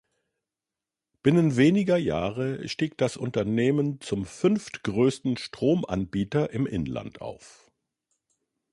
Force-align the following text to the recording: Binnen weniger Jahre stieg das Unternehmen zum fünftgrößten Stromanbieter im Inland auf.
Binnen 1.21 1.57
weniger 1.57 1.95
Jahre 1.95 2.67
stieg 2.67 2.97
das 2.97 3.17
Unternehmen 3.17 4.01
zum 4.01 4.25
fünftgrößten 4.25 5.37
Stromanbieter 5.37 6.49
im 6.49 6.65
Inland 6.65 7.21
auf. 7.21 7.71